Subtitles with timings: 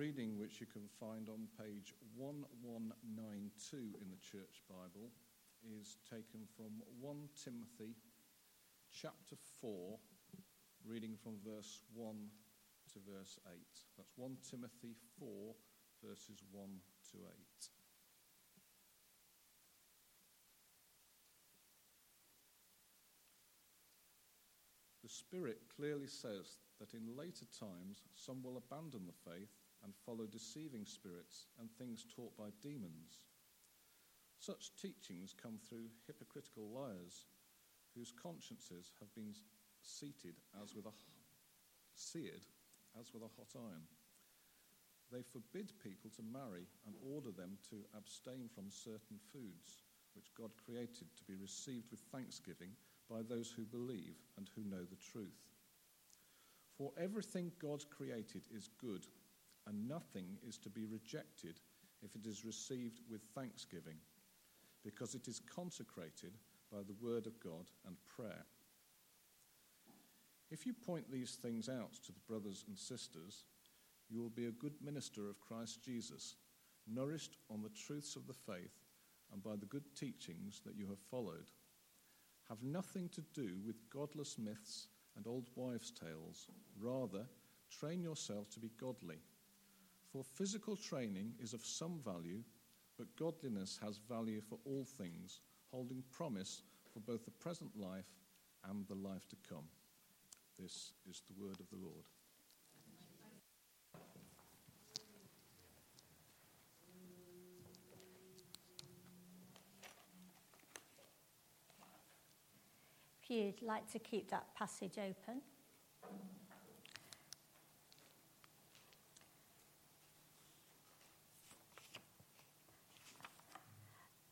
[0.00, 5.12] reading which you can find on page 1192 in the Church Bible
[5.76, 6.72] is taken from
[7.02, 7.92] 1 Timothy
[8.88, 9.98] chapter 4,
[10.88, 12.16] reading from verse 1
[12.94, 13.60] to verse 8.
[13.98, 15.28] That's 1 Timothy 4,
[16.02, 16.64] verses 1
[17.12, 17.68] to 8.
[25.02, 29.52] The Spirit clearly says that in later times some will abandon the faith
[29.84, 33.24] and follow deceiving spirits and things taught by demons.
[34.38, 37.26] Such teachings come through hypocritical liars
[37.94, 39.34] whose consciences have been
[39.82, 40.92] seated as with a
[41.94, 42.46] seared
[42.98, 43.84] as with a hot iron.
[45.12, 49.82] They forbid people to marry and order them to abstain from certain foods
[50.14, 52.70] which God created to be received with thanksgiving
[53.08, 55.50] by those who believe and who know the truth.
[56.78, 59.06] For everything God created is good,
[59.70, 61.60] and nothing is to be rejected
[62.02, 63.96] if it is received with thanksgiving,
[64.82, 66.32] because it is consecrated
[66.72, 68.44] by the word of God and prayer.
[70.50, 73.44] If you point these things out to the brothers and sisters,
[74.08, 76.34] you will be a good minister of Christ Jesus,
[76.92, 78.74] nourished on the truths of the faith
[79.32, 81.52] and by the good teachings that you have followed.
[82.48, 86.48] Have nothing to do with godless myths and old wives' tales.
[86.80, 87.26] Rather,
[87.70, 89.18] train yourself to be godly.
[90.12, 92.42] For physical training is of some value,
[92.98, 98.10] but godliness has value for all things, holding promise for both the present life
[98.68, 99.64] and the life to come.
[100.58, 102.04] This is the word of the Lord.
[113.22, 115.40] If you'd like to keep that passage open.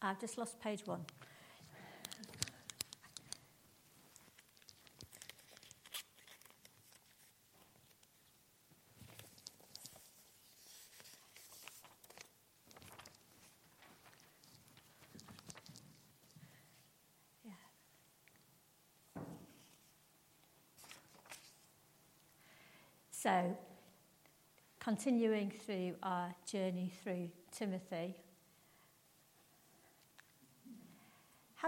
[0.09, 1.05] I've just lost page one.
[23.11, 23.59] So,
[24.81, 28.15] continuing through our journey through Timothy,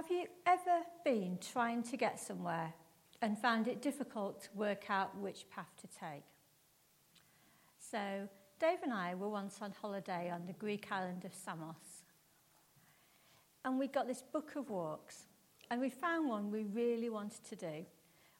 [0.00, 2.72] have you ever been trying to get somewhere
[3.20, 6.22] and found it difficult to work out which path to take?
[7.78, 8.26] So,
[8.58, 12.04] Dave and I were once on holiday on the Greek island of Samos.
[13.62, 15.24] And we got this book of walks,
[15.70, 17.84] and we found one we really wanted to do.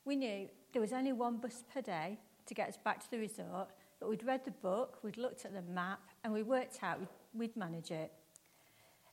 [0.06, 3.18] We knew there was only one bus per day, to get us back to the
[3.18, 3.68] resort,
[4.00, 7.00] but we'd read the book, we'd looked at the map, and we worked out
[7.34, 8.10] we'd, manage it.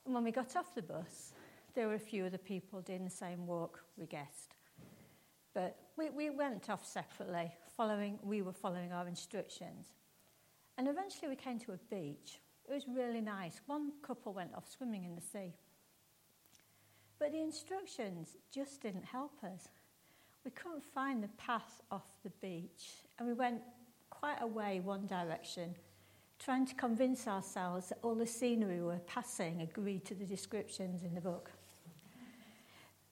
[0.05, 1.33] And when we got off the bus,
[1.77, 4.55] there were a few other people doing the same walk we guessed.
[5.53, 9.85] But we, we went off separately, following, we were following our instructions.
[10.79, 12.39] And eventually we came to a beach.
[12.67, 13.61] It was really nice.
[13.67, 15.53] One couple went off swimming in the sea.
[17.19, 19.67] But the instructions just didn't help us.
[20.45, 23.61] We couldn't find the path off the beach, and we went
[24.09, 25.75] quite away one direction,
[26.39, 31.03] trying to convince ourselves that all the scenery we were passing agreed to the descriptions
[31.03, 31.51] in the book.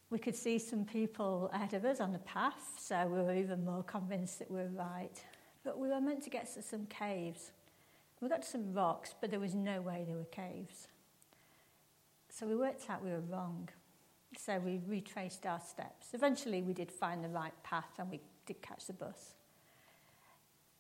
[0.10, 3.66] We could see some people ahead of us on the path, so we were even
[3.66, 5.20] more convinced that we were right.
[5.64, 7.52] But we were meant to get to some caves.
[8.22, 10.88] We got to some rocks, but there was no way they were caves.
[12.30, 13.70] So we worked out we were wrong.
[14.38, 16.08] So we retraced our steps.
[16.14, 19.36] Eventually, we did find the right path and we did catch the bus.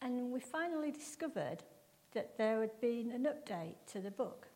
[0.02, 1.64] And we finally discovered
[2.14, 4.48] that there had been an update to the book.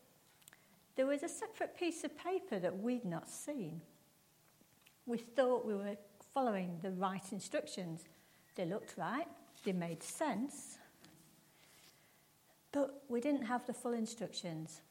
[0.95, 3.81] There was a separate piece of paper that we'd not seen.
[5.09, 5.97] We thought we were
[6.35, 8.03] following the right instructions.
[8.53, 9.25] They looked right,
[9.65, 10.77] they made sense,
[12.71, 14.81] but we didn't have the full instructions.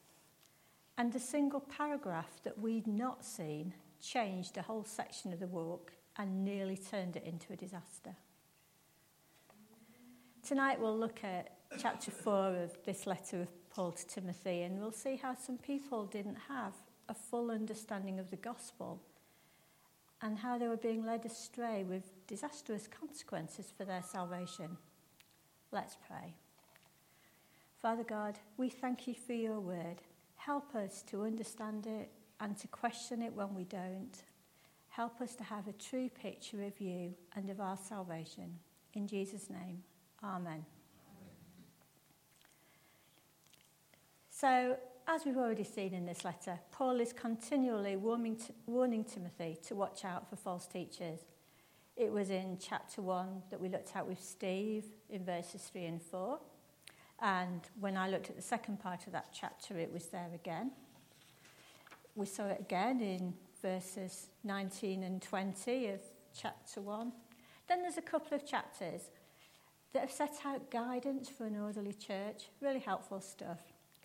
[0.97, 3.73] And the single paragraph that we'd not seen
[4.03, 8.13] changed a whole section of the walk and nearly turned it into a disaster.
[10.45, 14.91] Tonight we'll look at chapter 4 of this letter of Paul to Timothy and we'll
[14.91, 16.73] see how some people didn't have
[17.07, 18.99] a full understanding of the gospel
[20.21, 24.77] and how they were being led astray with disastrous consequences for their salvation.
[25.71, 26.35] Let's pray.
[27.81, 30.01] Father God, we thank you for your word.
[30.35, 34.23] Help us to understand it and to question it when we don't.
[34.89, 38.59] Help us to have a true picture of you and of our salvation.
[38.93, 39.83] In Jesus' name,
[40.23, 40.65] Amen.
[44.29, 44.77] So,
[45.09, 50.05] as we've already seen in this letter, Paul is continually warning, warning Timothy to watch
[50.05, 51.21] out for false teachers.
[51.97, 56.01] It was in chapter 1 that we looked at with Steve in verses 3 and
[56.01, 56.37] 4.
[57.23, 60.71] And when I looked at the second part of that chapter, it was there again.
[62.13, 63.33] We saw it again in
[63.63, 66.01] verses 19 and 20 of
[66.39, 67.11] chapter 1.
[67.67, 69.09] Then there's a couple of chapters
[69.93, 73.57] that have set out guidance for an orderly church, really helpful stuff.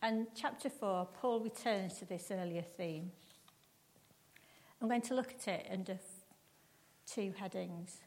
[0.05, 3.11] And chapter 4, Paul returns to this earlier theme.
[4.79, 5.99] I'm going to look at it under
[7.06, 8.03] two headings.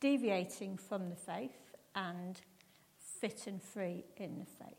[0.00, 2.40] Deviating from the faith and
[2.98, 4.74] fit and free in the faith.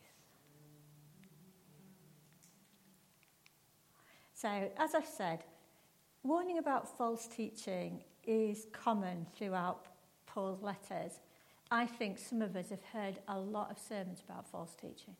[4.34, 5.46] So, as I've said,
[6.24, 9.86] warning about false teaching is common throughout
[10.26, 11.22] Paul's letters.
[11.74, 15.16] I think some of us have heard a lot of sermons about false teaching.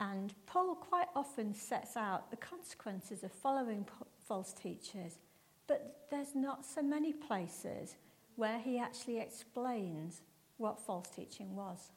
[0.00, 3.86] And Paul quite often sets out the consequences of following
[4.26, 5.18] false teachers,
[5.66, 7.96] but there's not so many places
[8.36, 10.22] where he actually explains
[10.56, 11.90] what false teaching was.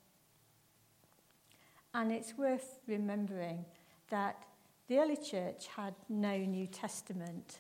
[1.94, 3.64] And it's worth remembering
[4.10, 4.44] that
[4.90, 7.60] the early church had no New Testament,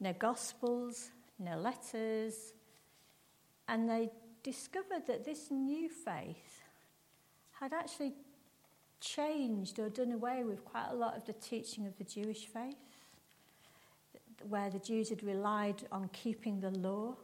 [0.00, 2.52] no Gospels, no letters,
[3.68, 4.10] and they
[4.42, 6.62] discovered that this new faith
[7.60, 8.14] had actually
[9.00, 12.76] changed or done away with quite a lot of the teaching of the Jewish faith,
[14.48, 17.16] where the Jews had relied on keeping the law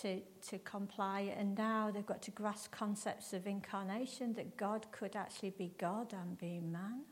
[0.00, 5.14] to, to comply, and now they've got to grasp concepts of incarnation that God could
[5.14, 7.02] actually be God and be man.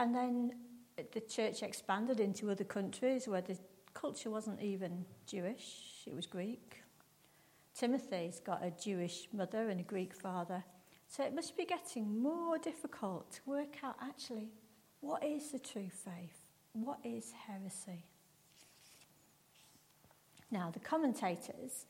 [0.00, 0.52] And then
[1.12, 3.58] the church expanded into other countries where the
[3.94, 6.82] culture wasn't even Jewish, it was Greek.
[7.74, 10.64] Timothy's got a Jewish mother and a Greek father.
[11.08, 14.50] So it must be getting more difficult to work out actually
[15.00, 16.38] what is the true faith?
[16.72, 18.04] What is heresy?
[20.50, 21.86] Now, the commentators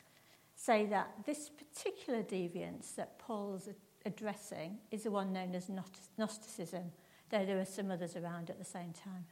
[0.54, 3.68] say that this particular deviance that Paul's
[4.06, 5.70] addressing is the one known as
[6.18, 6.92] Gnosticism,
[7.30, 9.24] though there are some others around at the same time.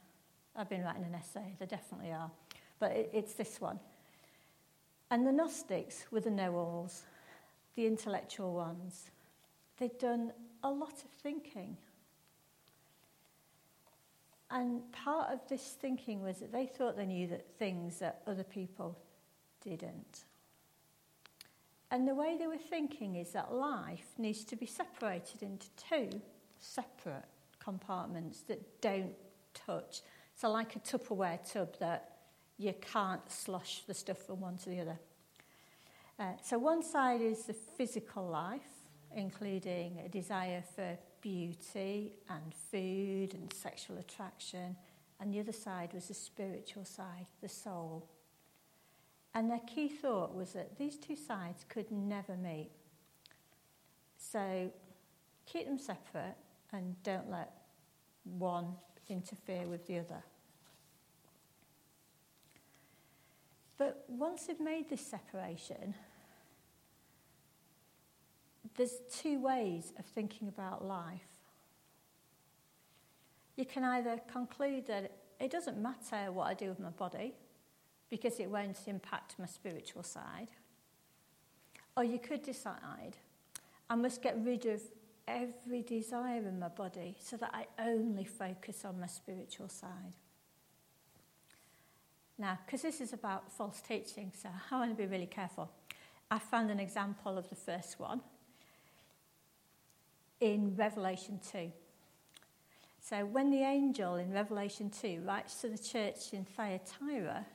[0.55, 2.31] I've been writing an essay, there definitely are
[2.79, 3.79] but it, it's this one.
[5.11, 7.03] And the Gnostics were the know alls,
[7.75, 9.09] the intellectual ones.
[9.77, 10.31] They'd done
[10.63, 11.77] a lot of thinking.
[14.51, 18.43] And part of this thinking was that they thought they knew that things that other
[18.43, 18.97] people
[19.63, 20.25] didn't.
[21.91, 26.21] And the way they were thinking is that life needs to be separated into two
[26.59, 27.25] separate
[27.59, 29.15] compartments that don't
[29.53, 30.01] touch.
[30.35, 32.18] So, like a Tupperware tub that
[32.59, 34.99] you can't slosh the stuff from one to the other.
[36.19, 38.59] Uh, so, one side is the physical life,
[39.15, 44.75] including a desire for beauty and food and sexual attraction,
[45.21, 48.05] and the other side was the spiritual side, the soul.
[49.33, 52.71] And their key thought was that these two sides could never meet.
[54.17, 54.69] So,
[55.45, 56.35] keep them separate
[56.73, 57.53] and don't let
[58.23, 58.73] one
[59.07, 60.23] interfere with the other.
[63.79, 65.95] But once they've made this separation,
[68.75, 71.21] there's two ways of thinking about life.
[73.55, 77.33] You can either conclude that it doesn't matter what I do with my body
[78.09, 80.49] because it won't impact my spiritual side.
[81.95, 83.17] Or you could decide
[83.89, 84.81] I must get rid of
[85.27, 90.13] every desire in my body so that I only focus on my spiritual side.
[92.39, 95.69] Now, because this is about false teaching, so I want to be really careful.
[96.31, 98.21] I found an example of the first one
[100.39, 101.69] in Revelation 2.
[103.01, 107.45] So, when the angel in Revelation 2 writes to the church in Thyatira,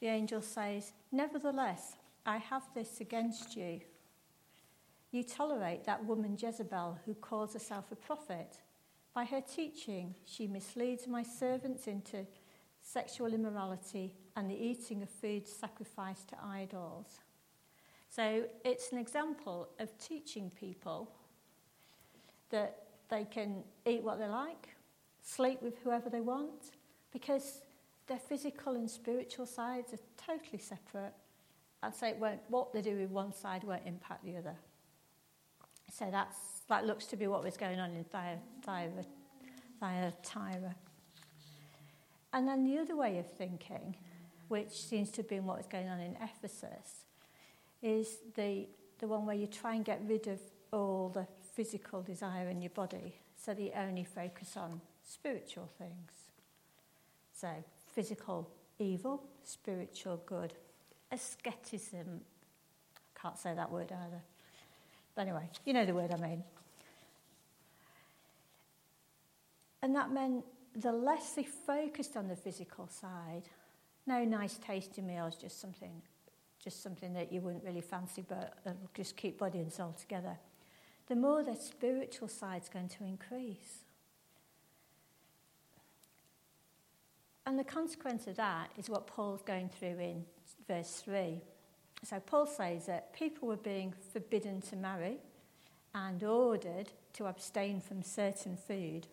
[0.00, 3.80] the angel says, Nevertheless, I have this against you.
[5.10, 8.58] You tolerate that woman Jezebel who calls herself a prophet.
[9.14, 12.26] By her teaching, she misleads my servants into
[12.86, 17.18] sexual immorality, and the eating of food sacrificed to idols.
[18.08, 21.10] So it's an example of teaching people
[22.50, 24.68] that they can eat what they like,
[25.20, 26.70] sleep with whoever they want,
[27.12, 27.62] because
[28.06, 31.12] their physical and spiritual sides are totally separate.
[31.82, 34.54] I'd say it won't, what they do with one side won't impact the other.
[35.92, 36.36] So that's,
[36.68, 39.04] that looks to be what was going on in Thyatira.
[39.80, 40.74] Thyatira.
[42.36, 43.96] And then the other way of thinking
[44.48, 47.04] which seems to have been what was going on in Ephesus,
[47.82, 48.66] is the,
[48.98, 50.40] the one where you try and get rid of
[50.72, 56.12] all the physical desire in your body so that you only focus on spiritual things.
[57.32, 57.48] So,
[57.94, 60.54] physical evil, spiritual good.
[61.12, 62.20] Asceticism,
[62.96, 64.22] I can't say that word either.
[65.14, 66.44] But anyway, you know the word I mean.
[69.82, 70.44] And that meant
[70.76, 73.44] the less they focused on the physical side,
[74.06, 76.02] no nice tasty meals, just something,
[76.62, 80.36] just something that you wouldn't really fancy, but it'll just keep body and soul together.
[81.06, 83.84] The more their spiritual side's going to increase.
[87.46, 90.24] And the consequence of that is what Paul's going through in
[90.68, 91.40] verse 3.
[92.02, 95.18] So Paul says that people were being forbidden to marry
[95.94, 99.06] and ordered to abstain from certain food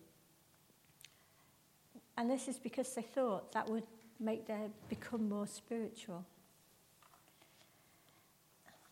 [2.16, 3.86] and this is because they thought that would
[4.20, 6.24] make them become more spiritual.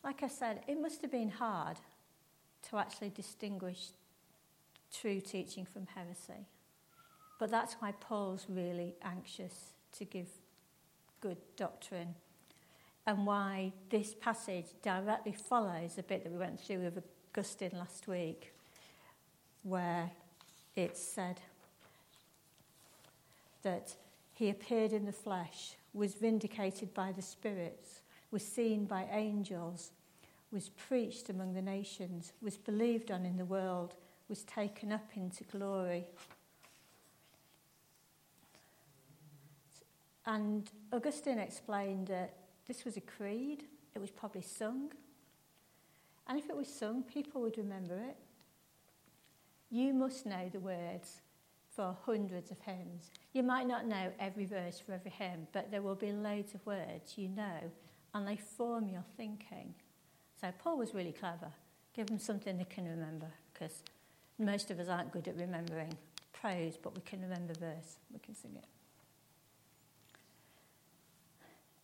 [0.02, 1.76] Like I said, it must have been hard
[2.69, 3.91] to actually distinguish
[4.93, 6.47] true teaching from heresy.
[7.38, 10.29] But that's why Paul's really anxious to give
[11.21, 12.14] good doctrine
[13.07, 17.02] and why this passage directly follows a bit that we went through with
[17.33, 18.52] Augustine last week,
[19.62, 20.11] where
[20.76, 21.41] it said,
[23.62, 23.95] that
[24.33, 28.00] he appeared in the flesh, was vindicated by the spirits,
[28.31, 29.90] was seen by angels,
[30.50, 33.95] was preached among the nations, was believed on in the world,
[34.28, 36.07] was taken up into glory.
[40.25, 42.35] And Augustine explained that
[42.69, 43.64] this was a creed,
[43.95, 44.90] it was probably sung.
[46.28, 48.16] And if it was sung, people would remember it.
[49.71, 51.21] You must know the words
[51.75, 53.11] for hundreds of hymns.
[53.33, 56.64] You might not know every verse for every hymn, but there will be loads of
[56.67, 57.71] words you know,
[58.14, 59.75] and they form your thinking.
[60.41, 61.52] So Paul was really clever.
[61.95, 63.83] Give them something they can remember, because
[64.38, 65.93] most of us aren't good at remembering
[66.33, 67.99] prose, but we can remember verse.
[68.12, 68.67] We can sing it.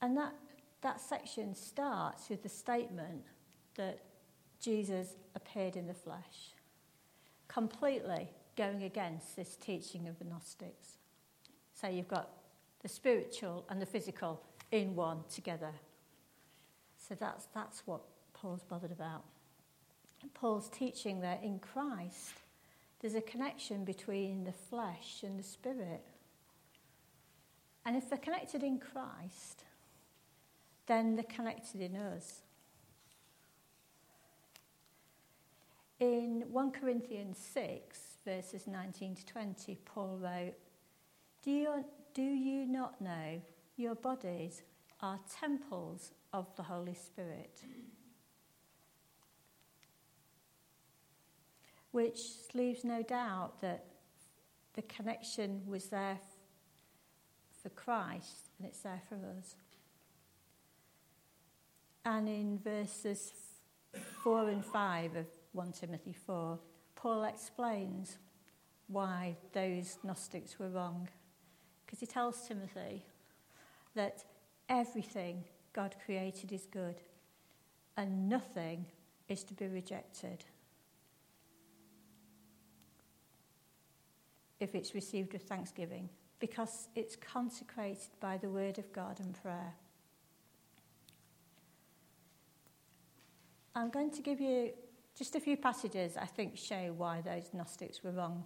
[0.01, 0.33] And that,
[0.83, 3.25] that section starts with the statement
[3.77, 4.01] that
[4.61, 6.53] Jesus appeared in the flesh,
[7.47, 8.29] completely
[8.59, 10.99] going against this teaching of the Gnostics.
[11.73, 12.29] So you've got
[12.83, 15.71] the spiritual and the physical in one together.
[16.99, 18.01] So that's, that's what
[18.35, 19.23] Paul's bothered about.
[20.35, 22.35] Paul's teaching that in Christ,
[23.01, 26.05] there's a connection between the flesh and the spirit.
[27.87, 29.63] And if they're connected in Christ,
[30.87, 32.41] then they're connected in us.
[36.01, 40.55] In 1 Corinthians 6, verses 19 to 20, Paul wrote,
[41.43, 41.85] do you,
[42.15, 43.41] do you not know
[43.77, 44.63] your bodies
[45.01, 47.61] are temples of the Holy Spirit?
[51.91, 52.19] Which
[52.55, 53.85] leaves no doubt that
[54.75, 56.19] the connection was there
[57.63, 59.57] for Christ and it's there for us.
[62.05, 63.33] And in verses
[64.23, 66.59] 4 and 5 of 1 Timothy 4,
[66.99, 68.19] Paul explains
[68.89, 71.09] why those Gnostics were wrong.
[71.87, 73.05] Because he tells Timothy
[73.95, 74.25] that
[74.69, 76.97] everything God created is good
[77.97, 78.85] and nothing
[79.29, 80.45] is to be rejected
[84.59, 86.09] if it's received with thanksgiving
[86.41, 89.75] because it's consecrated by the word of God and prayer.
[93.77, 94.73] I'm going to give you
[95.19, 98.45] just a few passages I think show why those Gnostics were wrong.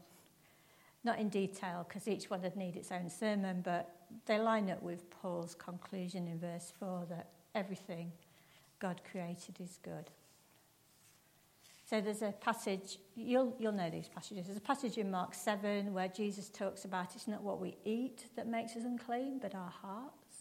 [1.05, 3.95] Not in detail, because each one would need its own sermon, but
[4.27, 8.13] they line up with Paul's conclusion in verse 4 that everything
[8.79, 10.11] God created is good.
[11.93, 14.47] So there's a passage, you'll, you'll know these passages.
[14.47, 18.27] There's a passage in Mark 7 where Jesus talks about it's not what we eat
[18.35, 20.37] that makes us unclean, but our hearts.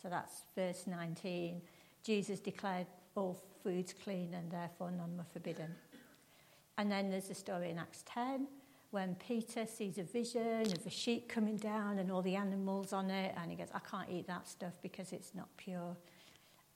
[0.00, 1.60] So that's verse 19.
[2.02, 5.74] Jesus declared all foods clean and therefore none were forbidden.
[6.78, 8.46] And then there's a story in Acts 10
[8.92, 13.10] when Peter sees a vision of a sheep coming down and all the animals on
[13.10, 15.96] it, and he goes, I can't eat that stuff because it's not pure.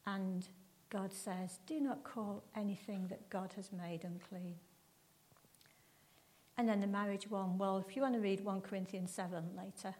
[0.07, 0.49] And
[0.89, 4.55] God says, Do not call anything that God has made unclean.
[6.57, 9.95] And then the marriage one, well, if you want to read 1 Corinthians 7 later,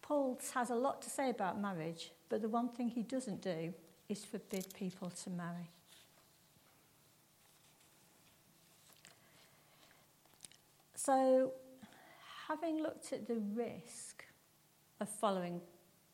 [0.00, 3.74] Paul has a lot to say about marriage, but the one thing he doesn't do
[4.08, 5.70] is forbid people to marry.
[10.94, 11.52] So,
[12.48, 14.24] having looked at the risk
[15.00, 15.60] of following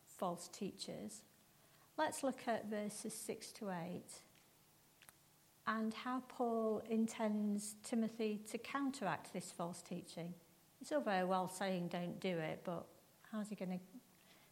[0.06, 1.22] false teachers,
[1.96, 4.02] let's look at verses 6 to 8
[5.66, 10.34] and how Paul intends Timothy to counteract this false teaching.
[10.80, 12.84] It's all very well saying don't do it, but
[13.32, 13.80] how's he going to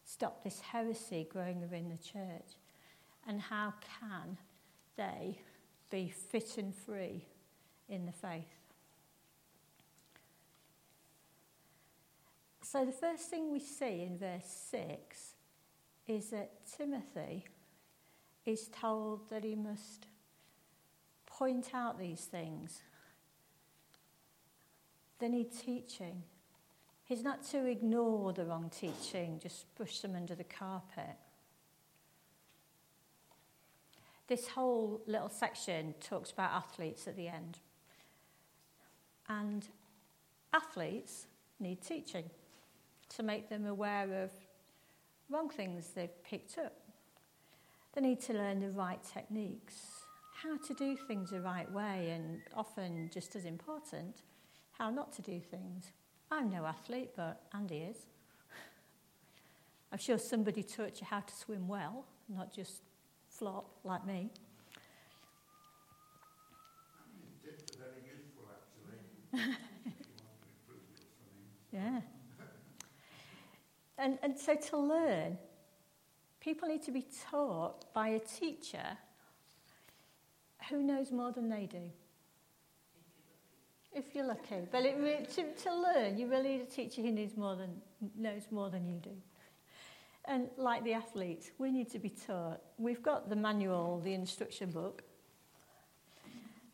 [0.04, 2.56] stop this heresy growing within the church?
[3.26, 4.36] And how can
[4.96, 5.38] they
[5.90, 7.24] be fit and free
[7.88, 8.44] in the faith?
[12.62, 15.34] So, the first thing we see in verse 6
[16.08, 17.44] is that Timothy
[18.46, 20.06] is told that he must
[21.26, 22.80] point out these things.
[25.18, 26.22] They need teaching.
[27.04, 31.16] He's not to ignore the wrong teaching, just push them under the carpet.
[34.32, 37.58] This whole little section talks about athletes at the end.
[39.28, 39.68] And
[40.54, 41.26] athletes
[41.60, 42.30] need teaching
[43.10, 44.30] to make them aware of
[45.28, 46.72] wrong things they've picked up.
[47.92, 49.74] They need to learn the right techniques,
[50.42, 54.22] how to do things the right way, and often, just as important,
[54.78, 55.92] how not to do things.
[56.30, 58.06] I'm no athlete, but Andy is.
[59.92, 62.80] I'm sure somebody taught you how to swim well, not just
[63.38, 64.30] flop like me.
[71.72, 72.00] yeah.
[73.98, 75.38] And, and so to learn,
[76.40, 78.98] people need to be taught by a teacher
[80.68, 81.90] who knows more than they do.
[83.92, 84.56] If you're lucky.
[84.72, 87.70] But it, to, to learn, you really need a teacher who knows more, than,
[88.16, 89.10] knows more than you do.
[90.26, 92.60] And like the athletes, we need to be taught.
[92.78, 95.02] We've got the manual, the instruction book,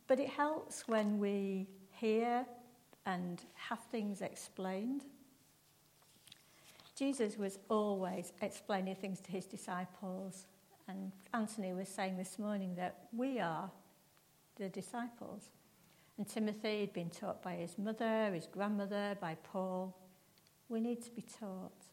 [0.06, 2.44] but it helps when we hear
[3.06, 5.04] and have things explained.
[6.94, 10.46] Jesus was always explaining things to his disciples.
[10.88, 13.70] And Anthony was saying this morning that we are
[14.56, 15.48] the disciples.
[16.16, 19.96] And Timothy had been taught by his mother, his grandmother, by Paul.
[20.68, 21.87] We need to be taught.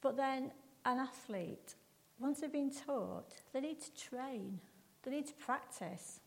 [0.00, 0.52] But then,
[0.84, 1.74] an athlete,
[2.18, 4.60] once they've been taught, they need to train,
[5.02, 6.20] they need to practice.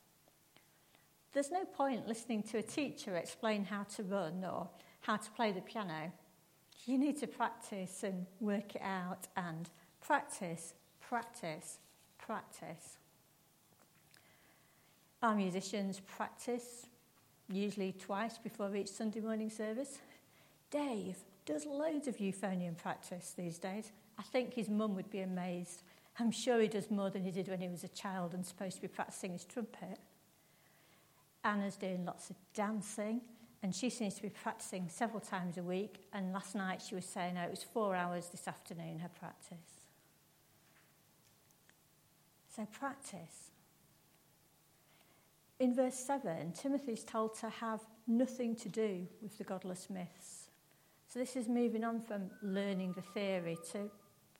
[1.33, 4.69] There's no point listening to a teacher explain how to run or
[5.01, 6.11] how to play the piano
[6.85, 9.69] you need to practice and work it out and
[10.05, 11.77] practice, practice,
[12.17, 12.97] practice.
[15.21, 16.87] Our musicians practice
[17.51, 19.99] usually twice before each Sunday morning service.
[20.71, 21.17] Dave
[21.51, 23.91] does loads of euphonium practice these days.
[24.17, 25.83] I think his mum would be amazed.
[26.17, 28.77] I'm sure he does more than he did when he was a child and supposed
[28.77, 29.99] to be practicing his trumpet.
[31.43, 33.19] Anna's doing lots of dancing
[33.63, 36.05] and she seems to be practicing several times a week.
[36.13, 39.57] And last night she was saying, oh, it was four hours this afternoon, her practice.
[42.55, 43.51] So practice.
[45.59, 50.40] In verse 7, Timothy is told to have nothing to do with the godless myths.
[51.11, 53.91] So this is moving on from learning the theory to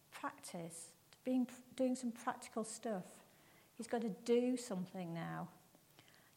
[0.10, 3.04] practice, to being, doing some practical stuff.
[3.76, 5.50] He's got to do something now.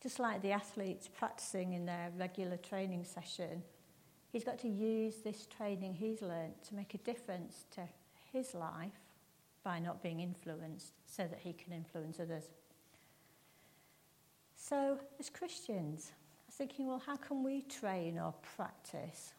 [0.03, 3.62] Just like the athletes practicing in their regular training session,
[4.33, 7.83] he's got to use this training he's learnt to make a difference to
[8.33, 8.90] his life
[9.62, 12.51] by not being influenced so that he can influence others.
[14.57, 19.33] So, as Christians, I was thinking, well, how can we train or practice?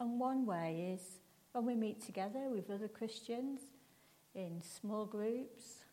[0.00, 1.18] And one way is
[1.52, 3.60] when we meet together with other Christians
[4.34, 5.84] in small groups,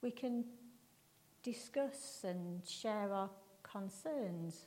[0.00, 0.44] we can
[1.42, 3.28] discuss and share our
[3.64, 4.66] concerns.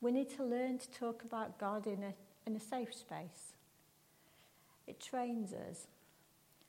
[0.00, 2.14] We need to learn to talk about God in a,
[2.46, 3.54] in a safe space.
[4.86, 5.88] It trains us.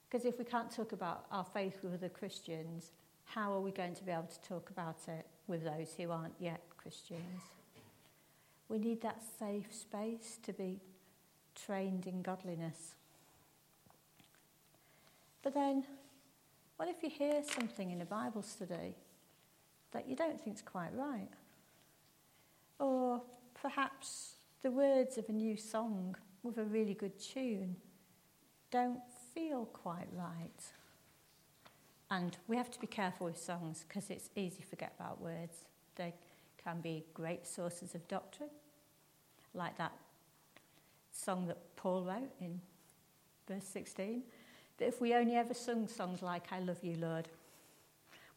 [0.09, 2.91] Because if we can't talk about our faith with other Christians,
[3.25, 6.35] how are we going to be able to talk about it with those who aren't
[6.39, 7.41] yet Christians?
[8.73, 10.79] We need that safe space to be
[11.53, 12.95] trained in godliness.
[15.43, 15.83] But then
[16.77, 18.95] what if you hear something in a Bible study
[19.91, 21.29] that you don't think is quite right?
[22.79, 23.21] Or
[23.61, 27.75] perhaps the words of a new song with a really good tune
[28.71, 29.01] don't
[29.35, 30.63] feel quite right.
[32.09, 35.57] And we have to be careful with songs because it's easy to forget about words.
[35.95, 36.15] They
[36.63, 38.49] can be great sources of doctrine,
[39.53, 39.93] like that
[41.11, 42.59] song that Paul wrote in
[43.47, 44.23] verse 16
[44.77, 47.27] that if we only ever sung songs like I Love You, Lord,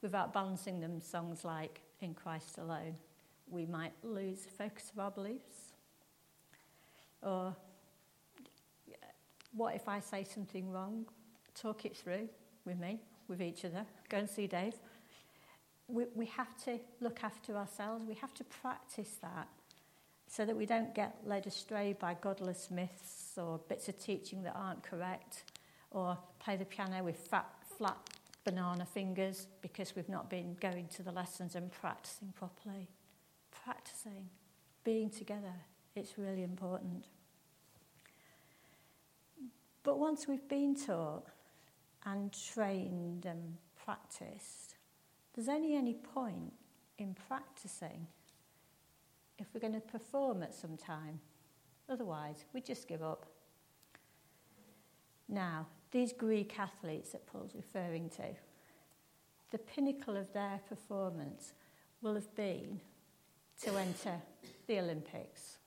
[0.02, 2.96] without balancing them songs like In Christ Alone,
[3.48, 5.72] we might lose focus of our beliefs.
[7.22, 7.56] Or
[9.52, 11.06] what if I say something wrong?
[11.54, 12.28] Talk it through
[12.64, 13.86] with me, with each other.
[14.08, 14.74] Go and see Dave.
[15.88, 18.04] We, we have to look after ourselves.
[18.04, 19.48] We have to practice that
[20.28, 24.54] so that we don't get led astray by godless myths or bits of teaching that
[24.56, 25.44] aren't correct
[25.90, 27.46] or play the piano with fat,
[27.78, 27.96] flat
[28.44, 32.88] banana fingers because we've not been going to the lessons and practicing properly.
[33.64, 34.28] Practicing,
[34.84, 35.54] being together,
[35.94, 37.06] it's really important.
[39.82, 41.26] But once we've been taught
[42.04, 44.76] and trained and practiced,
[45.34, 46.52] there's only any point
[46.98, 48.06] in practicing
[49.38, 51.20] if we're going to perform at some time.
[51.88, 53.26] Otherwise, we just give up.
[55.28, 58.24] Now, these Greek athletes that Paul's referring to,
[59.50, 61.52] the pinnacle of their performance
[62.02, 62.80] will have been
[63.62, 64.20] to enter
[64.66, 65.58] the Olympics.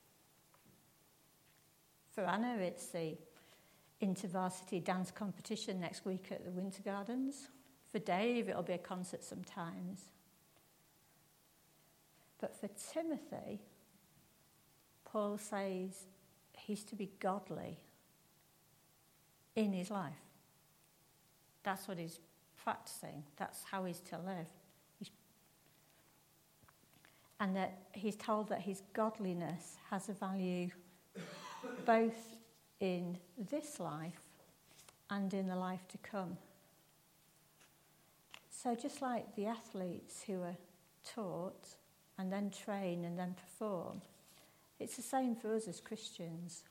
[2.12, 3.18] For Anna, it's the
[4.02, 7.48] intervarsity dance competition next week at the Winter Gardens.
[7.92, 10.12] For Dave, it'll be a concert sometimes.
[12.40, 13.62] But for Timothy,
[15.06, 16.06] Paul says
[16.58, 17.78] he's to be godly
[19.56, 20.14] in his life.
[21.64, 22.20] That's what he's
[22.64, 24.48] practicing, that's how he's to live.
[24.98, 25.10] He's
[27.40, 30.70] and that he's told that his godliness has a value
[31.86, 32.38] both
[32.80, 33.18] in
[33.50, 34.22] this life
[35.10, 36.38] and in the life to come.
[38.50, 40.58] So, just like the athletes who are
[41.04, 41.76] taught
[42.20, 44.02] and then train and then perform,
[44.78, 46.64] it's the same for us as Christians.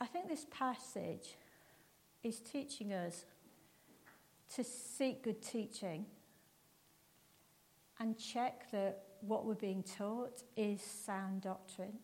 [0.00, 1.34] I think this passage
[2.22, 3.26] is teaching us
[4.54, 6.06] to seek good teaching
[8.00, 11.98] and check that what we're being taught is sound doctrine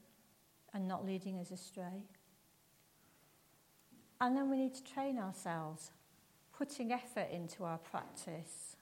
[0.75, 2.05] and not leading us astray.
[4.21, 5.93] And then we need to train ourselves,
[6.57, 8.77] putting effort into our practice,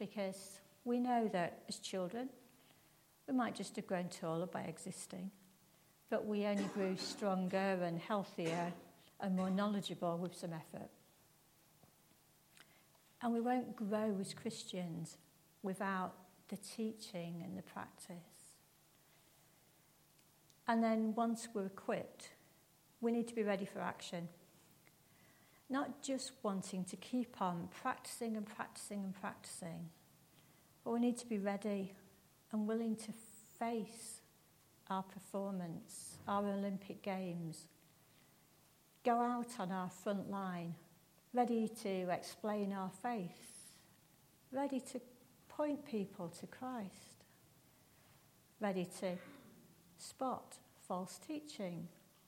[0.00, 2.28] because we know that as children,
[3.28, 5.30] we might just have grown taller by existing,
[6.08, 8.72] but we only grew stronger and healthier
[9.20, 10.88] and more knowledgeable with some effort.
[13.22, 15.18] And we won't grow as Christians
[15.62, 16.14] without
[16.48, 18.16] the teaching and the practice.
[20.66, 22.30] And then once we're equipped,
[23.00, 24.28] we need to be ready for action.
[25.70, 29.90] Not just wanting to keep on practicing and practicing and practicing,
[30.84, 31.94] but we need to be ready
[32.50, 33.12] and willing to
[33.56, 34.20] face
[34.88, 37.66] our performance, our Olympic Games.
[39.04, 40.74] Go out on our front line,
[41.32, 43.76] ready to explain our faith,
[44.50, 45.00] ready to
[45.48, 47.24] point people to Christ,
[48.58, 49.16] ready to
[49.98, 50.56] spot
[50.88, 51.86] false teaching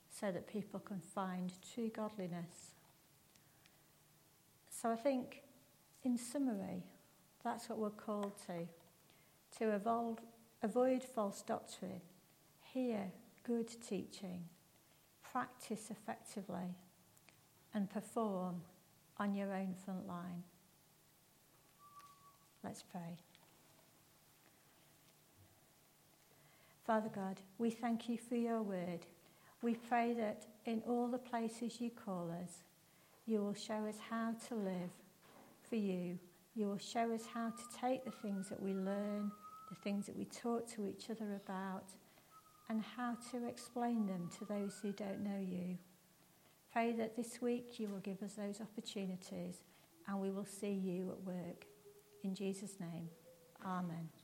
[0.08, 2.71] so that people can find true godliness.
[4.82, 5.42] So I think,
[6.02, 6.82] in summary,
[7.44, 8.66] that's what we're called to
[9.58, 10.18] to evolve,
[10.62, 12.00] avoid false doctrine,
[12.72, 13.12] hear
[13.44, 14.42] good teaching,
[15.30, 16.74] practice effectively,
[17.74, 18.62] and perform
[19.18, 20.42] on your own front line.
[22.64, 23.18] Let's pray.
[26.86, 29.06] Father God, we thank you for your word.
[29.60, 32.62] We pray that in all the places you call us,
[33.26, 34.90] you will show us how to live
[35.68, 36.18] for you.
[36.54, 39.30] You will show us how to take the things that we learn,
[39.70, 41.84] the things that we talk to each other about,
[42.68, 45.78] and how to explain them to those who don't know you.
[46.72, 49.62] Pray that this week you will give us those opportunities
[50.08, 51.66] and we will see you at work.
[52.24, 53.08] In Jesus' name,
[53.64, 54.21] Amen.